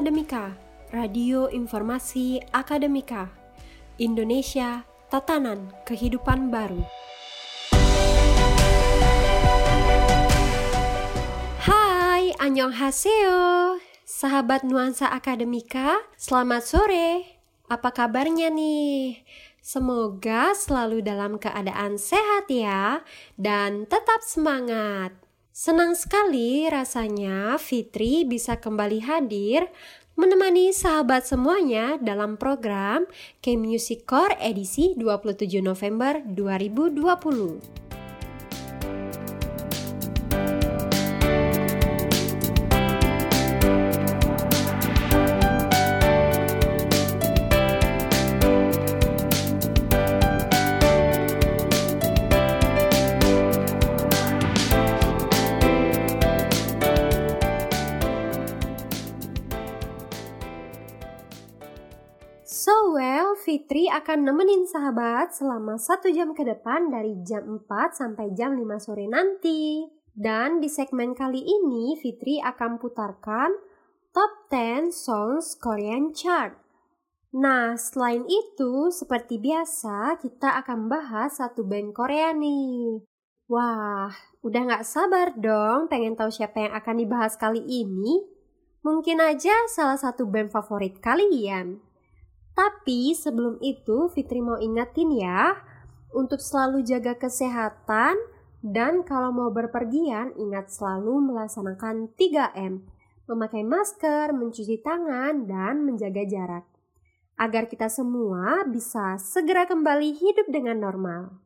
[0.00, 0.56] Akademika,
[0.96, 3.28] Radio Informasi Akademika,
[4.00, 4.80] Indonesia,
[5.12, 6.80] Tatanan Kehidupan Baru.
[11.60, 13.76] Hai, annyeonghaseyo,
[14.08, 17.36] sahabat Nuansa Akademika, selamat sore.
[17.68, 19.20] Apa kabarnya nih?
[19.60, 23.04] Semoga selalu dalam keadaan sehat ya,
[23.36, 25.12] dan tetap semangat.
[25.60, 29.68] Senang sekali rasanya Fitri bisa kembali hadir
[30.16, 33.04] menemani sahabat semuanya dalam program
[33.44, 37.89] K-Music Core edisi 27 November 2020.
[63.60, 68.64] Fitri akan nemenin sahabat selama satu jam ke depan dari jam 4 sampai jam 5
[68.80, 69.84] sore nanti.
[70.16, 73.52] Dan di segmen kali ini Fitri akan putarkan
[74.16, 76.56] Top 10 Songs Korean Chart.
[77.36, 83.04] Nah, selain itu, seperti biasa, kita akan bahas satu band Korea nih.
[83.44, 84.08] Wah,
[84.40, 88.24] udah gak sabar dong pengen tahu siapa yang akan dibahas kali ini?
[88.80, 91.89] Mungkin aja salah satu band favorit kalian.
[92.60, 95.56] Tapi sebelum itu Fitri mau ingetin ya,
[96.12, 98.20] untuk selalu jaga kesehatan
[98.60, 102.84] dan kalau mau berpergian ingat selalu melaksanakan 3M,
[103.32, 106.68] memakai masker, mencuci tangan, dan menjaga jarak.
[107.40, 111.40] Agar kita semua bisa segera kembali hidup dengan normal.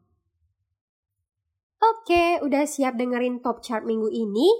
[1.79, 4.51] Oke, udah siap dengerin top chart minggu ini?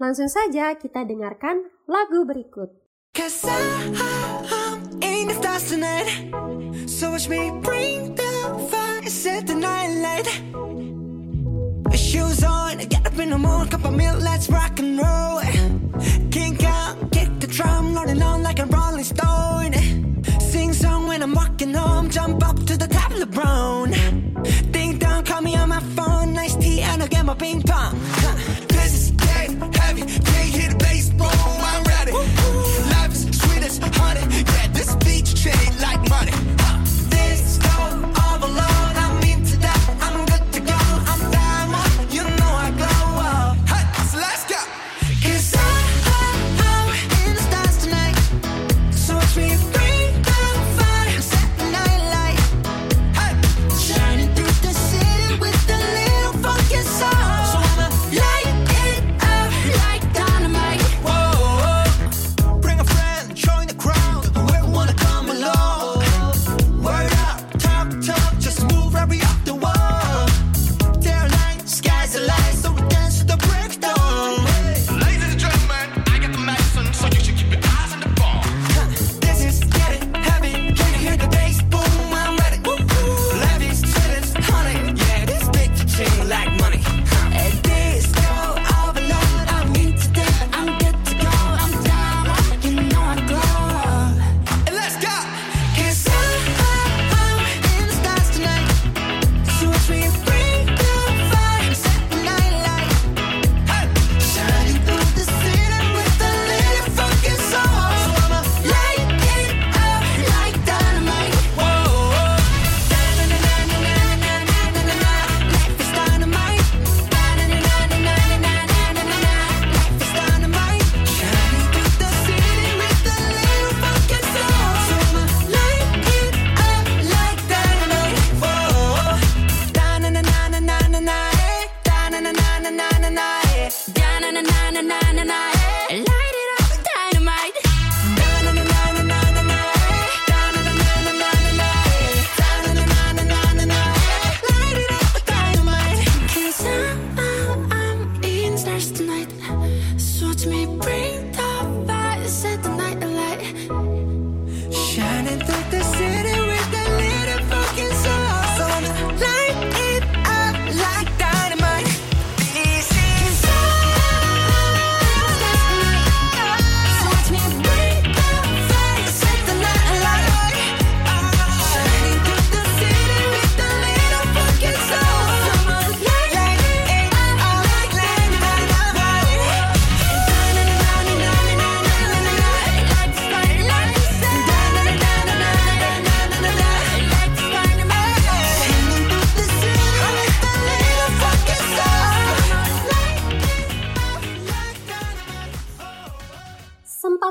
[0.00, 2.72] Langsung saja kita dengarkan lagu berikut.
[5.64, 6.30] Tonight.
[6.86, 10.28] So watch me bring the fire, set the night light.
[11.96, 15.40] Shoes on, get up in the morning, cup of milk, let's rock and roll.
[16.30, 19.72] Kink out, kick the drum, rolling on like a rolling stone.
[20.40, 23.90] Sing song when I'm walking home, jump up to the top of the brown.
[24.70, 27.98] Ding dong, call me on my phone, nice tea, and I'll get my ping pong.
[28.68, 31.57] This is getting heavy, can't hit the bass, boom,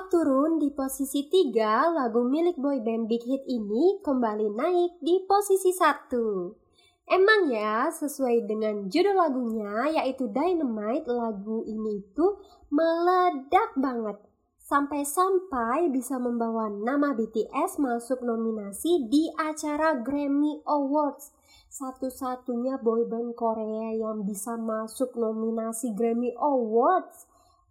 [0.07, 7.11] turun di posisi 3, lagu milik boyband Big Hit ini kembali naik di posisi 1.
[7.11, 12.39] Emang ya, sesuai dengan judul lagunya yaitu Dynamite, lagu ini itu
[12.71, 14.15] meledak banget.
[14.63, 21.35] Sampai-sampai bisa membawa nama BTS masuk nominasi di acara Grammy Awards.
[21.67, 27.26] Satu-satunya boyband Korea yang bisa masuk nominasi Grammy Awards.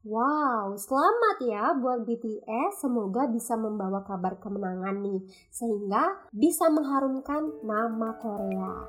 [0.06, 2.78] Wow, selamat ya buat BTS.
[2.78, 5.18] Semoga bisa membawa kabar kemenangan nih,
[5.50, 8.86] sehingga bisa mengharumkan nama Korea.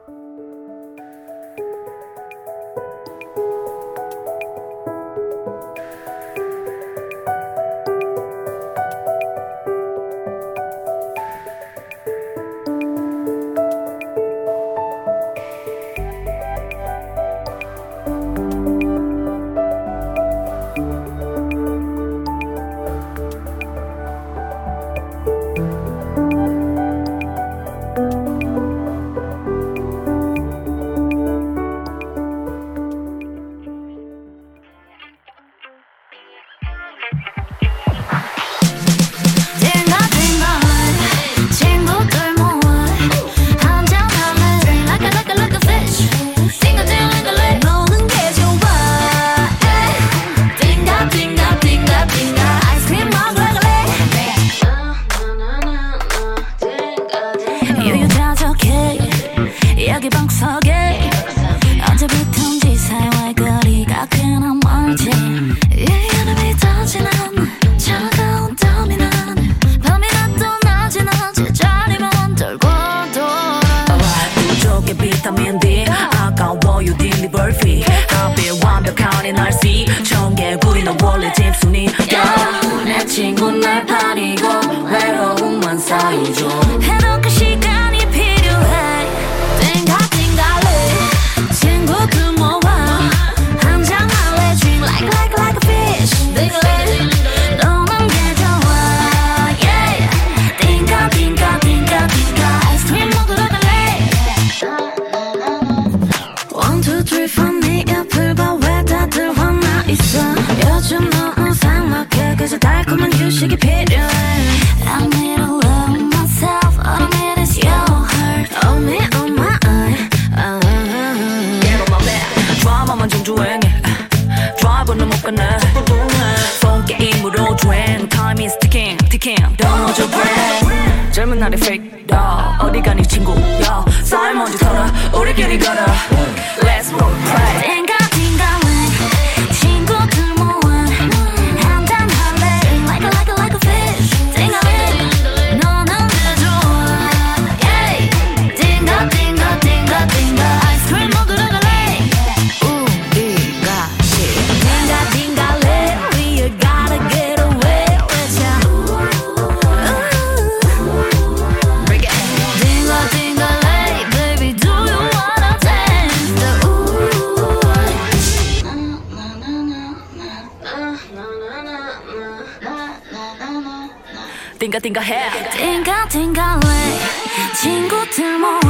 [178.06, 178.67] くても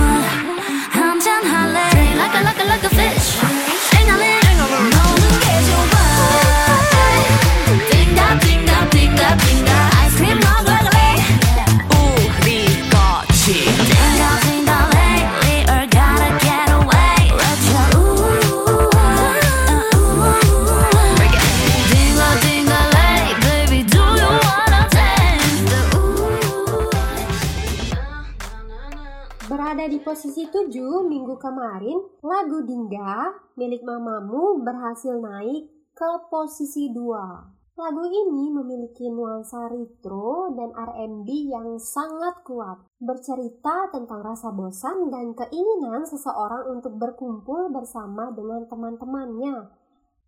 [33.55, 37.57] milik mamamu berhasil naik ke posisi 2.
[37.77, 45.37] Lagu ini memiliki nuansa retro dan R&B yang sangat kuat, bercerita tentang rasa bosan dan
[45.37, 49.69] keinginan seseorang untuk berkumpul bersama dengan teman-temannya.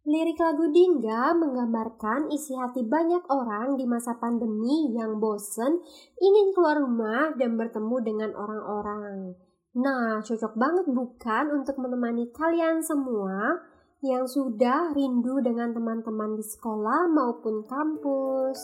[0.06, 5.82] Lirik lagu Dingga menggambarkan isi hati banyak orang di masa pandemi yang bosen,
[6.22, 9.49] ingin keluar rumah dan bertemu dengan orang-orang.
[9.78, 13.62] Nah, cocok banget bukan untuk menemani kalian semua
[14.02, 18.58] yang sudah rindu dengan teman-teman di sekolah maupun kampus.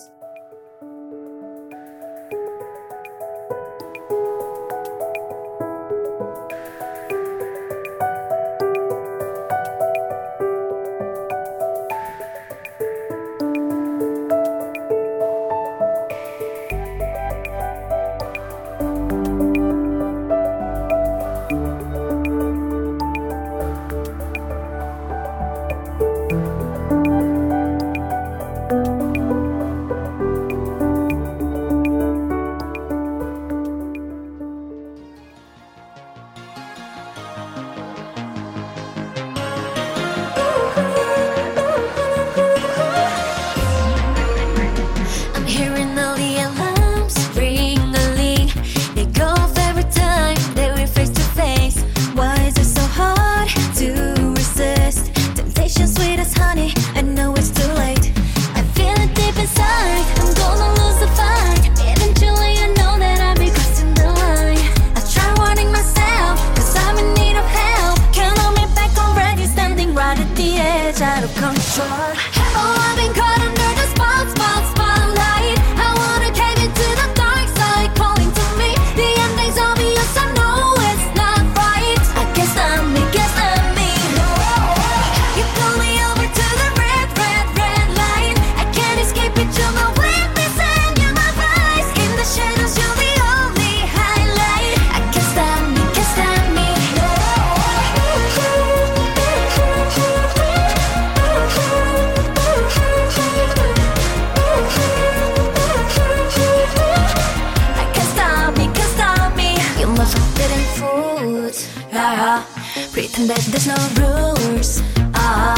[113.17, 114.81] and that there's no rules.
[115.13, 115.55] Ah,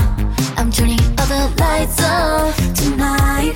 [0.58, 3.56] I'm turning all the lights off tonight.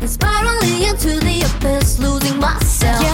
[0.00, 3.02] And spiraling into the abyss, losing myself.
[3.02, 3.09] Yeah.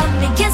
[0.00, 0.47] love me.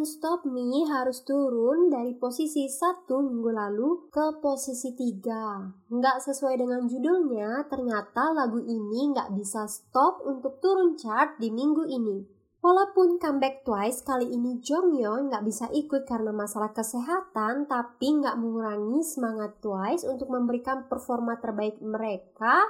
[0.00, 5.92] Stop Me harus turun dari posisi 1 minggu lalu ke posisi 3.
[5.92, 11.84] Nggak sesuai dengan judulnya, ternyata lagu ini nggak bisa stop untuk turun chart di minggu
[11.84, 12.24] ini.
[12.60, 19.04] Walaupun comeback twice kali ini Jonghyun nggak bisa ikut karena masalah kesehatan, tapi nggak mengurangi
[19.04, 22.68] semangat twice untuk memberikan performa terbaik mereka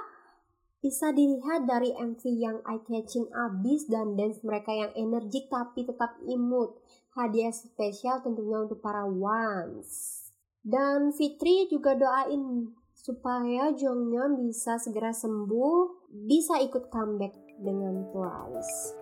[0.81, 6.80] bisa dilihat dari MV yang eye-catching abis dan dance mereka yang energik tapi tetap imut
[7.15, 10.19] hadiah spesial tentunya untuk para ones.
[10.61, 18.93] Dan Fitri juga doain supaya Jongnya bisa segera sembuh, bisa ikut comeback dengan Twice.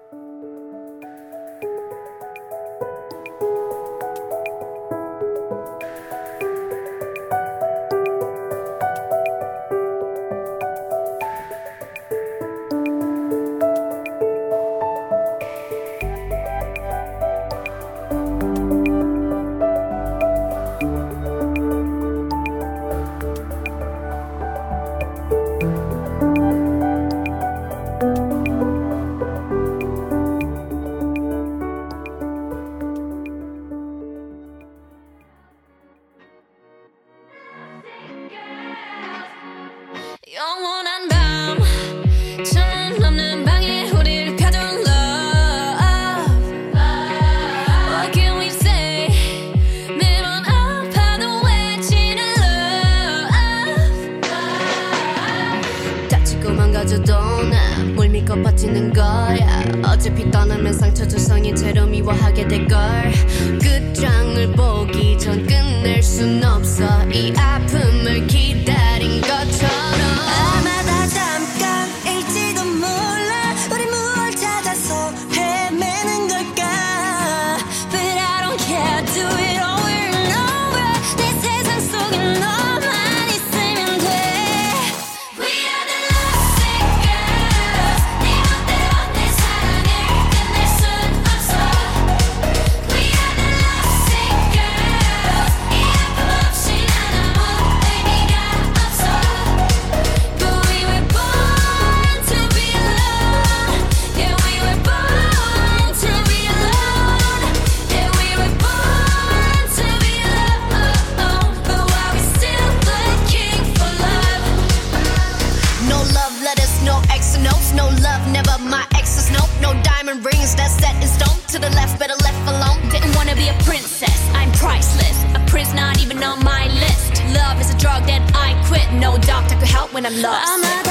[130.01, 130.88] When I'm lost.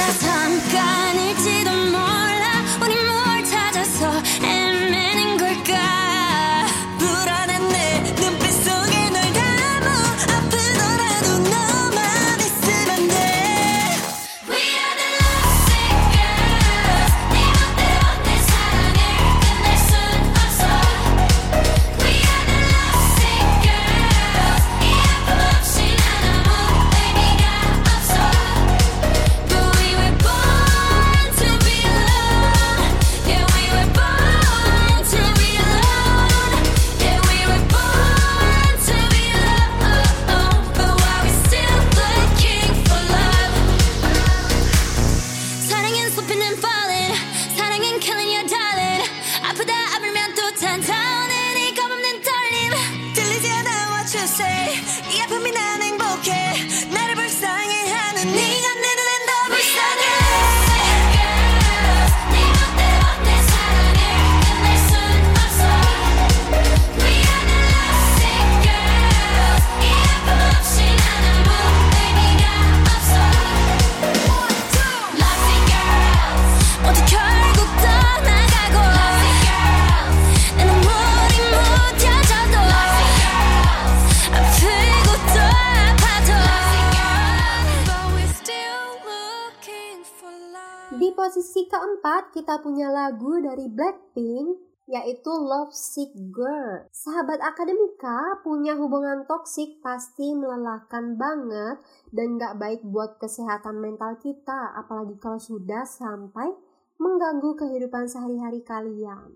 [91.99, 96.87] Keempat kita punya lagu dari Blackpink yaitu Love Sick Girl.
[96.95, 101.83] Sahabat akademika punya hubungan toksik pasti melelahkan banget
[102.15, 106.55] dan gak baik buat kesehatan mental kita apalagi kalau sudah sampai
[107.03, 109.35] mengganggu kehidupan sehari-hari kalian.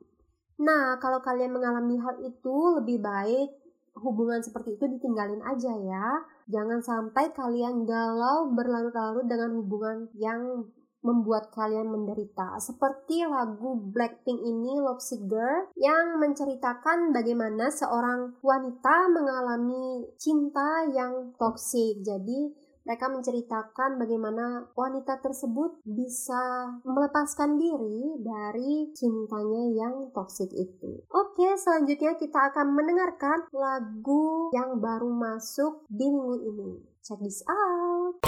[0.63, 3.51] Nah, kalau kalian mengalami hal itu lebih baik
[3.99, 6.23] hubungan seperti itu ditinggalin aja ya.
[6.47, 10.71] Jangan sampai kalian galau berlarut-larut dengan hubungan yang
[11.03, 12.57] membuat kalian menderita.
[12.57, 21.35] Seperti lagu Blackpink ini Love Sick Girl yang menceritakan bagaimana seorang wanita mengalami cinta yang
[21.35, 22.01] toksik.
[22.01, 30.99] Jadi mereka menceritakan bagaimana wanita tersebut bisa melepaskan diri dari cintanya yang toksik itu.
[31.07, 36.71] Oke, selanjutnya kita akan mendengarkan lagu yang baru masuk di minggu ini.
[37.03, 38.19] Check this out.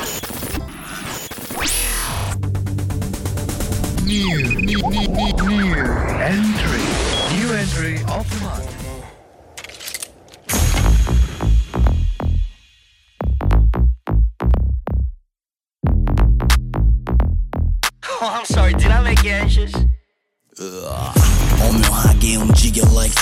[4.14, 5.74] New, new, new, new, new
[6.20, 6.84] entry.
[7.34, 8.66] New entry of the month.
[18.22, 19.72] Oh, I'm sorry, did I make you anxious?
[21.62, 23.14] 오묘하게 움직여 like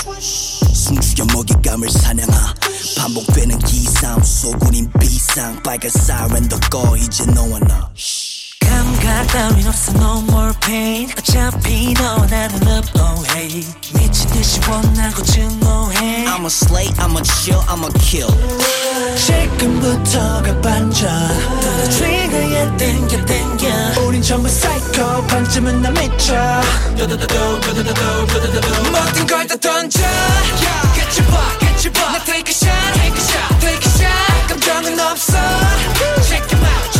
[0.73, 2.53] 숨죽여 먹잇감을 사냥하
[2.97, 7.89] 반복되는 기싸움 속 우린 비상 빨간 사이렌도 꺼 이제 너와 나
[9.04, 13.62] 감각 따윈 없어 no more pain 어차피 너와 나는 love oh hey
[13.94, 18.32] 미친 듯이 원하고 증오해 I'm a slay, I'm a chill, I'm a kill
[19.16, 21.10] 지금부터가 반전
[21.60, 26.34] 더 트리거에 땡겨 땡겨 우린 전부 psycho 반쯤은 나 미쳐
[26.96, 27.18] 모든
[29.26, 30.00] 걸 다 던져
[30.94, 35.36] 깨쳐봐 깨쳐봐 나 take a shot take a shot take a shot 감정은 없어
[36.26, 36.93] check him out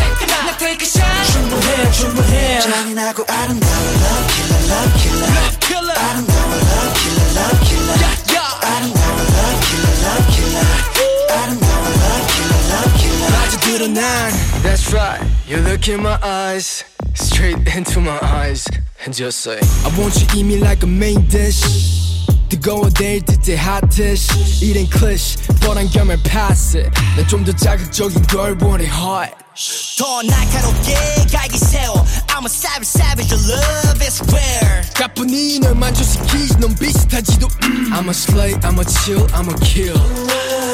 [1.93, 8.49] 충분해 충분해 잔인하고 아름다운 love killer, love killer love killer 아름다운 love killer, love killer
[8.65, 10.65] 아름다운 love killer, love killer
[11.29, 14.31] 아름다운 love killer, love killer 아주 드러난
[14.63, 15.21] That's right.
[15.47, 18.67] You look in my eyes, straight into my eyes,
[19.05, 21.63] and just say, I want you eat me like a main dish.
[22.49, 24.27] 뜨거워 내일 듯해 hot dish.
[24.61, 26.89] Eating cliché, 뻔한 겸을 pass it.
[27.15, 29.33] 난좀더 자극적인 걸 원해 hot.
[29.97, 30.95] 더 날카롭게
[31.31, 37.47] 갈기 세워 I'm a savage savage your love is rare 가뿐히 널 만족시키지 넌 비슷하지도
[37.63, 37.91] 음.
[37.93, 39.99] I'm a slay, I'm a chill, I'm a kill.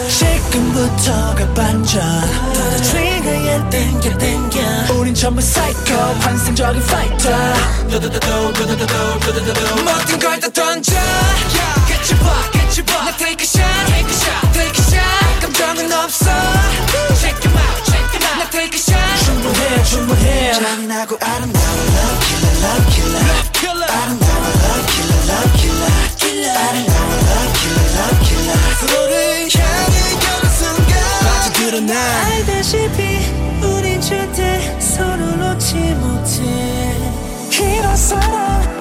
[0.10, 2.02] 지금부터가 반전
[2.54, 7.54] 더 트리거에 땡겨 땡겨 우린 전부 psycho 환상적인 fighter
[7.90, 8.10] 모든
[10.20, 10.94] 걸 다 던져
[11.88, 16.30] 깨쳐봐 깨쳐봐 나 take a shot take a shot take a shot 감정은 없어
[19.41, 25.93] 충분해 충분해 잔인하고 아름다운 love killer love killer love killer 아름다운 love killer love killer
[26.21, 30.93] killer 아름다운 love killer love killer 서로를 향해 가는 순간
[31.25, 33.01] 아주 드러난 알다시피
[33.65, 36.39] 우린 절대 서로 놓지 못해
[37.59, 38.80] 이런 사랑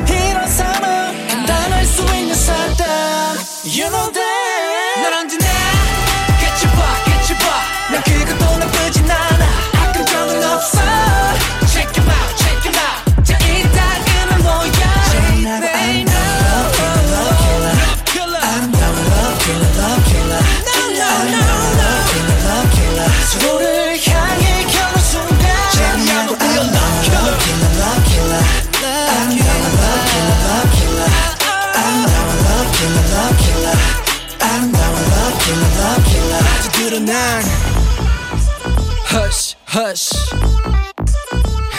[39.70, 40.10] Hush.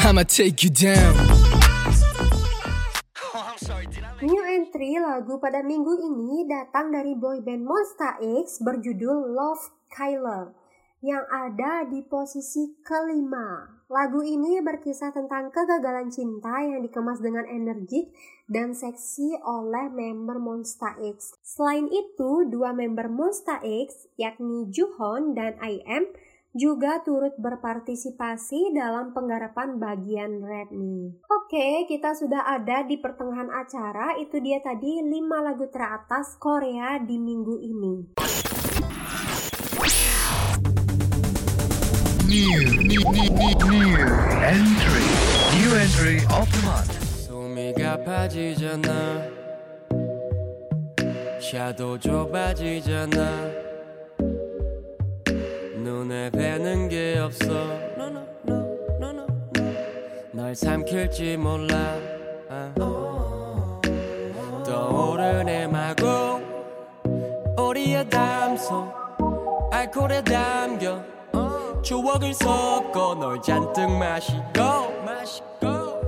[0.06, 1.10] I'ma take you down.
[4.22, 10.54] New entry lagu pada minggu ini datang dari boyband Monsta X berjudul Love Kyler
[11.02, 13.82] yang ada di posisi kelima.
[13.90, 18.14] Lagu ini berkisah tentang kegagalan cinta yang dikemas dengan energik
[18.46, 21.34] dan seksi oleh member Monsta X.
[21.42, 26.06] Selain itu, dua member Monsta X yakni Juhon dan IM
[26.55, 31.19] juga turut berpartisipasi dalam penggarapan bagian rap nih.
[31.27, 34.15] Oke, kita sudah ada di pertengahan acara.
[34.23, 35.11] Itu dia tadi 5
[35.43, 37.93] lagu teratas Korea di minggu ini.
[42.23, 42.55] New,
[42.87, 43.91] new, new, new, new
[44.39, 45.07] entry.
[45.59, 47.05] New entry of the month.
[47.25, 48.89] 숨이 가빠지잖아
[51.39, 53.68] 샤도 좁아지잖아
[56.00, 57.44] 눈에 뵈는 게 없어.
[57.44, 58.56] No, no, no,
[58.98, 59.74] no, no, no.
[60.32, 61.76] 널 삼킬지 몰라.
[62.48, 62.72] 아.
[64.64, 66.40] 떠오르네 마구.
[67.58, 68.90] 우리의 담소.
[69.70, 71.02] 알코올에 담겨.
[71.82, 74.42] 추억을 섞어 널 잔뜩 마시고.
[75.04, 76.00] 마시고.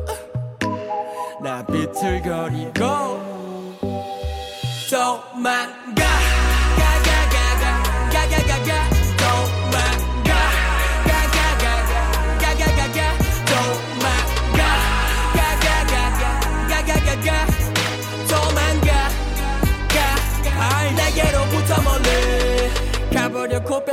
[1.42, 2.82] 나 비틀거리고.
[4.90, 6.11] 도망가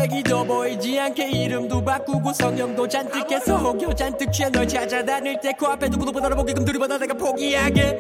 [0.10, 5.88] 코빼기도 보이지 않게 이름도 바꾸고 성형도 잔뜩 해서 혹여 잔뜩 취해 널 찾아다닐 때 코앞에
[5.90, 8.00] 누구도 못 알아보게끔 들이받아 내가 포기하게.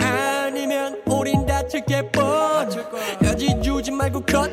[0.00, 0.35] 아
[0.76, 2.68] 니면 우린 다칠 게 뻔
[3.24, 4.50] 여지 주지 말고 컷.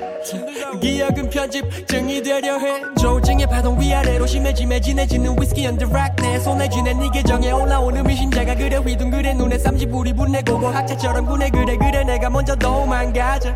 [0.80, 2.82] 기억은 편집 증이 되려 해.
[3.02, 8.56] 조증의 파동 위아래로 심해지매 진해지는 위스키 언더 락 내 손에 쥐는 네 계정에 올라오는 미심자가
[8.56, 13.54] 그래 휘둥그레 눈에 쌈지불이 분내 고 고 학자처럼 구네 그래 그래 내가 먼저 도망가자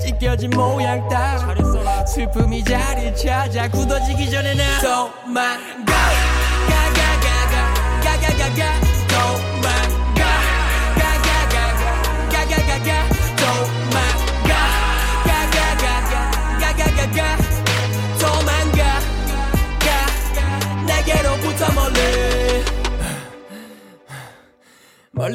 [0.00, 5.92] 찢겨진 모양 따라 슬픔이 자리 찾아 굳어지기 전에 나 도망가
[6.70, 8.89] 가가가가 가가가가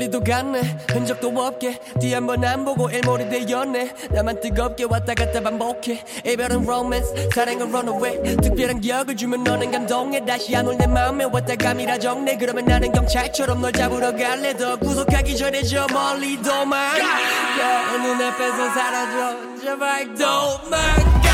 [0.06, 0.62] 멀리도 갔네.
[0.92, 3.94] 흔적도 없게 뒤 한 번 안 보고 일몰이 되었네.
[4.12, 6.04] 나만 뜨겁게 왔다 갔다 반복해.
[6.26, 8.36] 이별은 로맨스 사랑은 runaway.
[8.38, 10.24] 특별한 기억을 주면 너는 감동해.
[10.26, 14.56] 다시 아물 내 마음에 왔다 감이라 정내 그러면 나는 경찰처럼 널 잡으러 갈래.
[14.56, 19.60] 더 구속하기 전에 저 멀리 도망가 내 눈앞에서 사라져.
[19.62, 21.25] 제발 도망가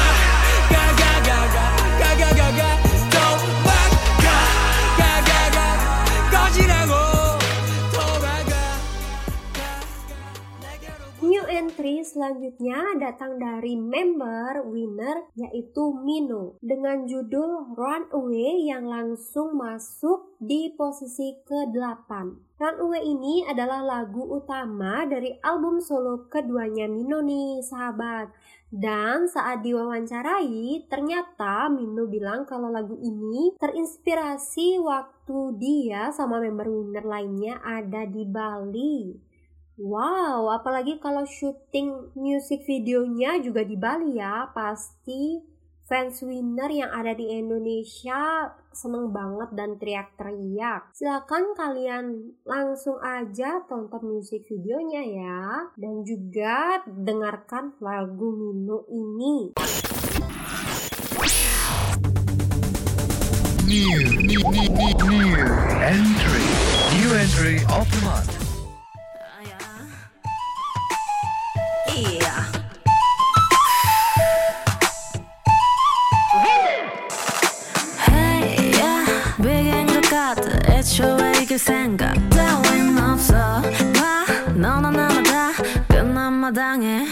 [11.22, 20.34] New entry selanjutnya datang dari member winner yaitu Mino dengan judul Runaway yang langsung masuk
[20.42, 22.10] di posisi ke-8.
[22.58, 28.34] Runaway ini adalah lagu utama dari album solo keduanya Mino nih sahabat.
[28.74, 37.06] Dan saat diwawancarai, ternyata Mino bilang kalau lagu ini terinspirasi waktu dia sama member winner
[37.06, 39.30] lainnya ada di Bali.
[39.80, 45.40] Wow, apalagi kalau syuting music videonya juga di Bali ya, pasti
[45.88, 50.92] fans winner yang ada di Indonesia seneng banget dan teriak-teriak.
[50.92, 55.44] Silakan kalian langsung aja tonton music videonya ya,
[55.80, 59.56] dan juga dengarkan lagu Mino ini.
[63.72, 65.32] New, new, new, new, new
[65.80, 66.48] entry.
[66.92, 68.41] New entry of the month.
[81.62, 83.62] 생각 따윈 없어.
[83.94, 85.52] 봐, 너나 나나 다
[85.88, 87.06] 끝난 마당에.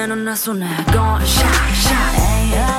[0.00, 0.54] and I'm not so.
[0.54, 2.14] Gone shot, shot.
[2.14, 2.69] Hey, yeah.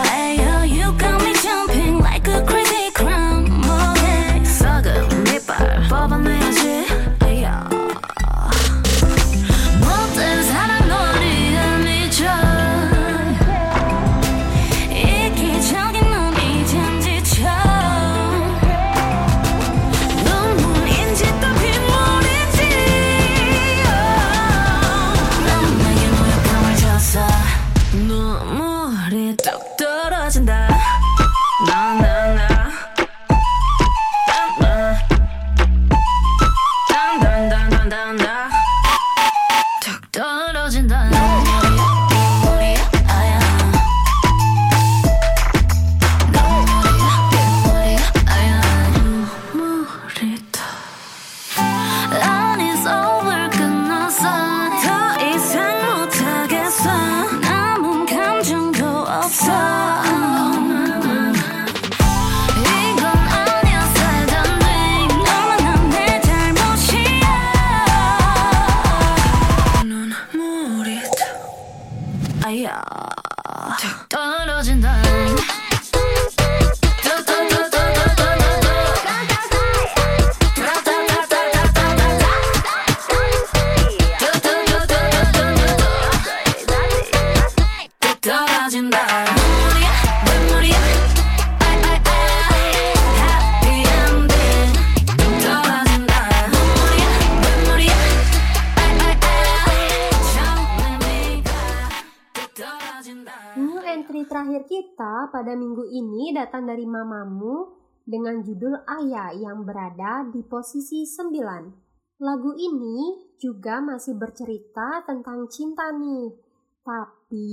[105.81, 107.73] Minggu ini datang dari Mamamu
[108.05, 112.21] dengan judul Ayah yang berada di posisi 9.
[112.21, 116.37] Lagu ini juga masih bercerita tentang cinta nih,
[116.85, 117.49] tapi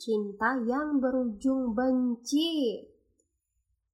[0.00, 2.88] cinta yang berujung benci.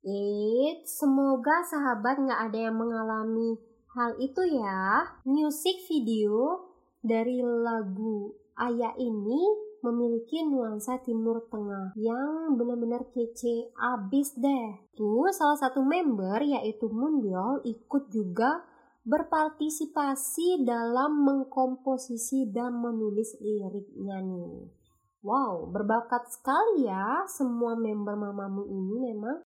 [0.06, 3.58] Eits, semoga sahabat nggak ada yang mengalami
[3.90, 5.18] hal itu ya.
[5.26, 6.62] Music video
[7.02, 14.88] dari lagu Ayah ini memiliki nuansa timur tengah yang benar-benar kece abis deh.
[14.96, 18.64] Tuh salah satu member yaitu Mundial ikut juga
[19.04, 24.72] berpartisipasi dalam mengkomposisi dan menulis liriknya nih.
[25.20, 29.44] Wow, berbakat sekali ya semua member Mamamu ini memang.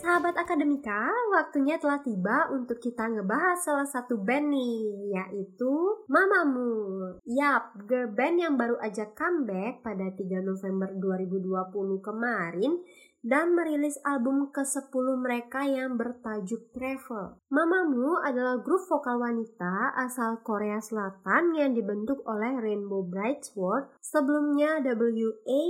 [0.00, 5.72] Sahabat Akademika, waktunya telah tiba untuk kita ngebahas salah satu band nih, yaitu
[6.08, 7.20] Mamamoo.
[7.28, 12.80] Yap, girl band yang baru aja comeback pada 3 November 2020 kemarin
[13.20, 17.36] dan merilis album ke-10 mereka yang bertajuk Travel.
[17.52, 24.80] Mamamoo adalah grup vokal wanita asal Korea Selatan yang dibentuk oleh Rainbow Bright Sword, sebelumnya
[24.80, 25.62] WA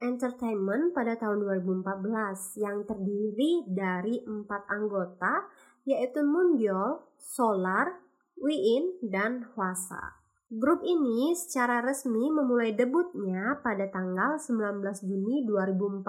[0.00, 5.48] Entertainment pada tahun 2014 yang terdiri dari empat anggota
[5.86, 8.02] yaitu Moonbyul, Solar,
[8.36, 10.20] Wiin, dan Hwasa.
[10.46, 16.06] Grup ini secara resmi memulai debutnya pada tanggal 19 Juni 2014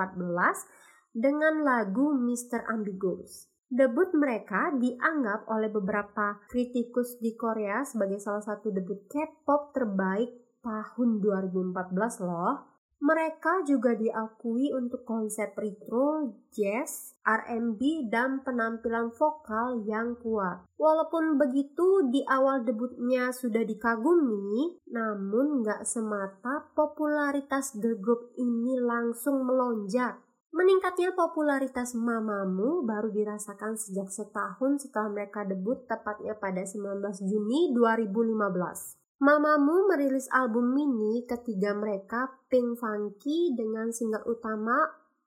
[1.17, 2.69] dengan lagu Mr.
[2.69, 3.49] Ambiguous.
[3.67, 11.19] Debut mereka dianggap oleh beberapa kritikus di Korea sebagai salah satu debut K-pop terbaik tahun
[11.19, 12.66] 2014 loh.
[12.97, 20.65] Mereka juga diakui untuk konsep retro, jazz, R&B, dan penampilan vokal yang kuat.
[20.81, 29.45] Walaupun begitu, di awal debutnya sudah dikagumi, namun nggak semata popularitas girl group ini langsung
[29.45, 30.17] melonjak.
[30.57, 36.97] Meningkatnya popularitas Mamamoo baru dirasakan sejak setahun setelah mereka debut tepatnya pada 19
[37.29, 38.96] Juni 2015.
[39.17, 44.77] Mamamoo merilis album mini ketiga mereka Pink Funky dengan single utama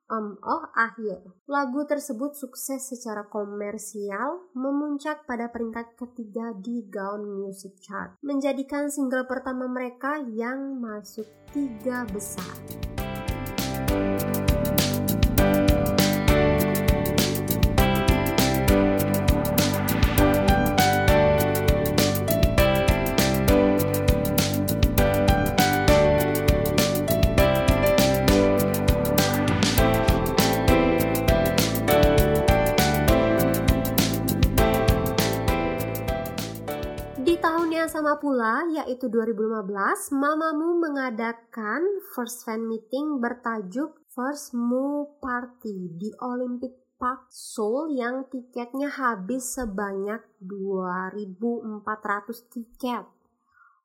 [0.06, 1.26] Om Oh Akhir.
[1.50, 9.26] Lagu tersebut sukses secara komersial, memuncak pada peringkat ketiga di Gaon Music Chart, menjadikan single
[9.26, 12.89] pertama mereka yang masuk tiga besar.
[38.00, 41.84] Sama pula, yaitu 2015, Mamamoo mengadakan
[42.16, 50.24] first fan meeting bertajuk First Moo Party di Olympic Park Seoul yang tiketnya habis sebanyak
[50.40, 51.84] 2.400
[52.48, 53.04] tiket.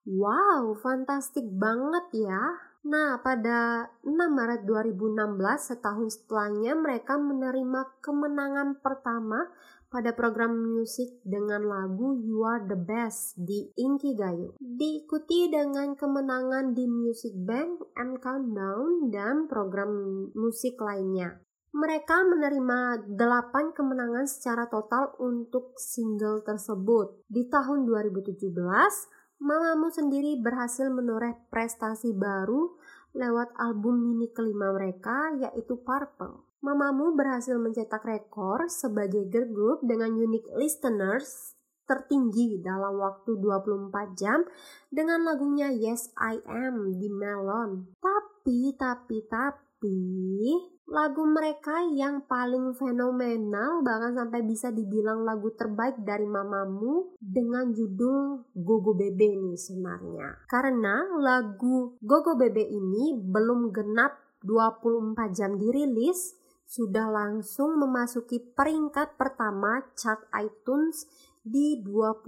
[0.08, 2.56] Wow, fantastik banget ya.
[2.88, 9.52] Nah, pada 6 Maret 2016, setahun setelahnya mereka menerima kemenangan pertama
[9.96, 14.60] pada program musik dengan lagu You Are The Best di Inkigayo.
[14.60, 19.88] Diikuti dengan kemenangan di Music Bank, and Countdown, dan program
[20.36, 21.40] musik lainnya.
[21.72, 27.24] Mereka menerima 8 kemenangan secara total untuk single tersebut.
[27.32, 28.52] Di tahun 2017,
[29.40, 32.76] Mamamoo sendiri berhasil menoreh prestasi baru
[33.16, 36.44] lewat album mini kelima mereka yaitu Purple.
[36.66, 41.54] Mamamoo berhasil mencetak rekor sebagai girl group dengan unique listeners
[41.86, 44.42] tertinggi dalam waktu 24 jam
[44.90, 47.94] dengan lagunya Yes I Am di Melon.
[48.02, 50.02] Tapi, tapi, tapi,
[50.90, 58.42] lagu mereka yang paling fenomenal bahkan sampai bisa dibilang lagu terbaik dari Mamamoo dengan judul
[58.58, 60.50] Gogo Bebe nih sebenarnya.
[60.50, 69.86] Karena lagu Gogo Bebe ini belum genap 24 jam dirilis, sudah langsung memasuki peringkat pertama
[69.94, 71.06] chart iTunes
[71.46, 72.26] di 21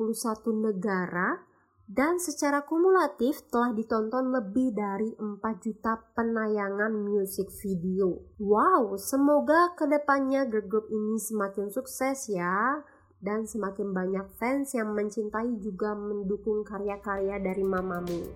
[0.62, 1.42] negara
[1.88, 8.28] dan secara kumulatif telah ditonton lebih dari 4 juta penayangan musik video.
[8.38, 12.84] Wow, semoga ke depannya girl group ini semakin sukses ya
[13.24, 18.30] dan semakin banyak fans yang mencintai juga mendukung karya-karya dari Mamamoo.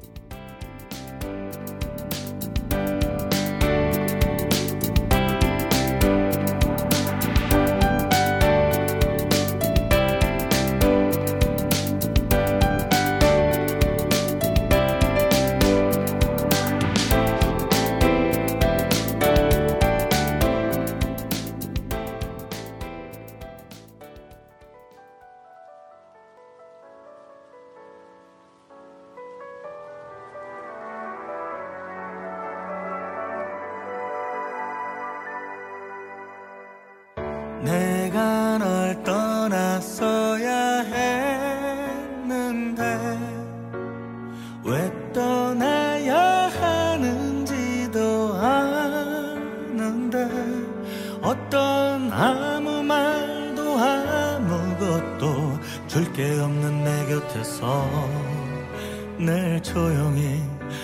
[59.42, 60.44] 늘 조용히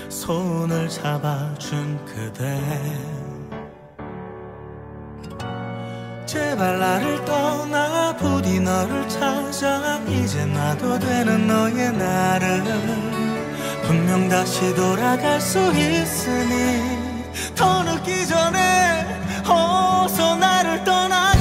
[0.09, 2.59] 손을 잡아준 그대.
[6.25, 9.99] 제발 나를 떠나 부디 너를 찾아.
[10.07, 12.63] 이제 놔도 되는 너의 나를
[13.83, 16.97] 분명 다시 돌아갈 수 있으니
[17.55, 19.05] 더 늦기 전에
[19.47, 21.36] 어서 나를 떠나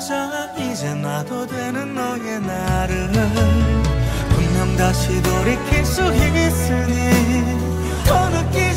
[0.00, 3.12] 상상한 이제 나도 되는 너의 나를
[4.30, 7.58] 분명 다시 돌이킬 수 있으니
[8.06, 8.69] 더 늦게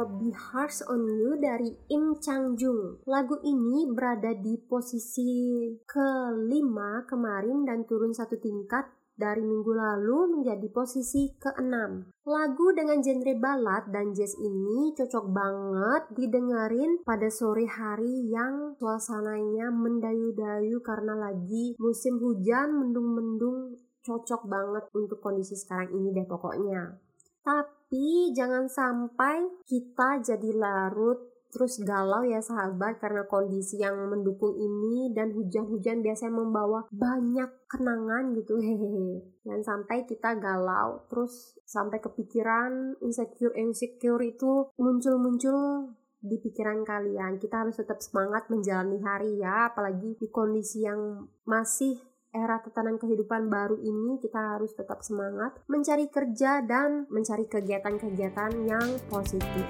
[0.00, 3.04] Not Be Harsh on You dari Im Chang Jung.
[3.04, 10.64] Lagu ini berada di posisi kelima kemarin dan turun satu tingkat dari minggu lalu menjadi
[10.72, 12.08] posisi keenam.
[12.24, 19.68] Lagu dengan genre balad dan jazz ini cocok banget didengerin pada sore hari yang suasananya
[19.68, 26.96] mendayu-dayu karena lagi musim hujan, mendung-mendung cocok banget untuk kondisi sekarang ini deh pokoknya.
[27.44, 34.54] Tapi tapi jangan sampai kita jadi larut terus galau ya sahabat karena kondisi yang mendukung
[34.54, 38.62] ini dan hujan-hujan biasanya membawa banyak kenangan gitu.
[38.62, 39.26] Hehehe.
[39.42, 45.90] Dan sampai kita galau terus sampai kepikiran insecure insecure itu muncul-muncul
[46.22, 47.42] di pikiran kalian.
[47.42, 51.98] Kita harus tetap semangat menjalani hari ya apalagi di kondisi yang masih
[52.30, 58.88] era tatanan kehidupan baru ini kita harus tetap semangat mencari kerja dan mencari kegiatan-kegiatan yang
[59.10, 59.66] positif.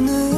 [0.00, 0.33] knew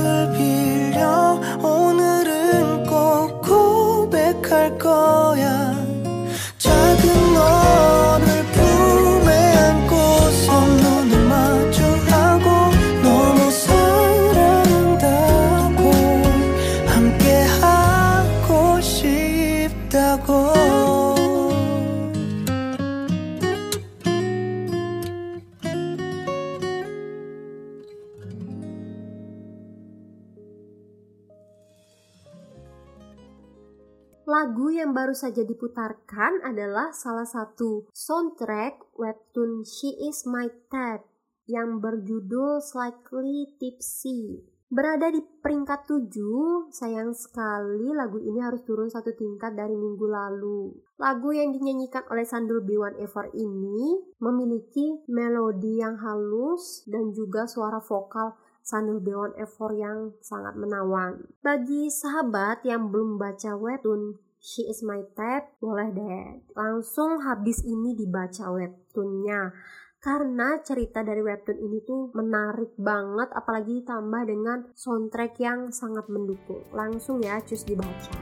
[34.96, 41.04] baru saja diputarkan adalah salah satu soundtrack webtoon She Is My Type
[41.44, 44.40] yang berjudul Slightly Tipsy.
[44.66, 50.74] Berada di peringkat 7, sayang sekali lagu ini harus turun satu tingkat dari minggu lalu.
[50.98, 57.78] Lagu yang dinyanyikan oleh Sandul B1 Ever ini memiliki melodi yang halus dan juga suara
[57.78, 58.34] vokal
[58.66, 61.22] Sandul B1 Ever yang sangat menawan.
[61.46, 66.54] Bagi sahabat yang belum baca webtoon She Is My Type, boleh deh.
[66.54, 69.50] Langsung habis ini dibaca webtoonnya.
[69.98, 76.62] Karena cerita dari webtoon ini tuh menarik banget apalagi ditambah dengan soundtrack yang sangat mendukung.
[76.70, 78.14] Langsung ya cus dibaca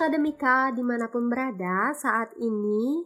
[0.00, 3.04] Akademika di mana pun berada saat ini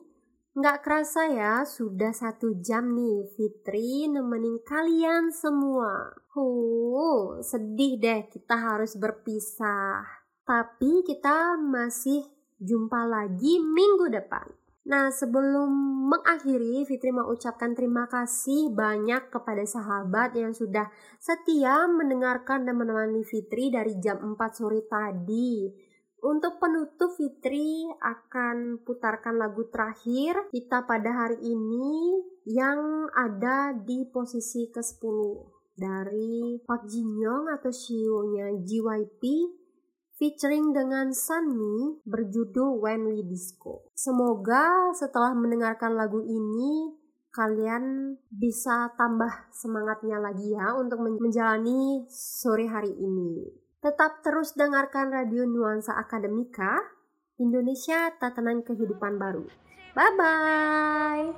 [0.55, 6.15] Nggak kerasa ya sudah satu jam nih Fitri nemenin kalian semua.
[6.39, 10.07] Huh, sedih deh kita harus berpisah.
[10.47, 12.23] Tapi kita masih
[12.63, 14.47] jumpa lagi minggu depan.
[14.87, 15.75] Nah sebelum
[16.15, 20.87] mengakhiri Fitri mau ucapkan terima kasih banyak kepada sahabat yang sudah
[21.19, 25.83] setia mendengarkan dan menemani Fitri dari jam 4 sore tadi
[26.25, 34.73] untuk penutup Fitri akan putarkan lagu terakhir kita pada hari ini yang ada di posisi
[34.73, 35.19] ke-10
[35.77, 39.23] dari Park Jin Young atau CEO-nya JYP
[40.17, 43.93] featuring dengan Sunmi berjudul When We Disco.
[43.93, 47.05] Semoga setelah mendengarkan lagu ini
[47.35, 53.64] kalian bisa tambah semangatnya lagi ya untuk menjalani sore hari ini.
[53.84, 56.84] Tetap terus dengarkan Radio Nuansa Akademika,
[57.40, 59.48] Indonesia Tatanan Kehidupan Baru.
[59.96, 61.32] Bye-bye!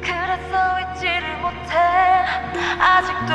[0.00, 1.74] 그래서 잊지를 못해
[2.80, 3.34] 아직도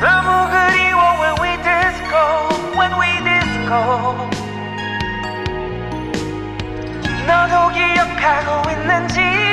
[0.00, 2.20] 너무 그리워 when we disco
[2.76, 3.80] when we disco
[7.26, 9.49] 너도 기억하고 있는지